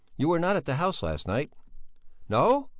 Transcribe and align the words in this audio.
You 0.17 0.29
were 0.29 0.39
not 0.39 0.55
at 0.55 0.65
the 0.65 0.77
House 0.77 1.03
last 1.03 1.27
night?" 1.27 1.53
"No! 2.27 2.69